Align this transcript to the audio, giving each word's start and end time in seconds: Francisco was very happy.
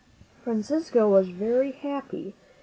Francisco 0.43 1.07
was 1.07 1.29
very 1.29 1.73
happy. 1.73 2.33